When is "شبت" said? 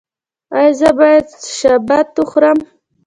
1.57-2.07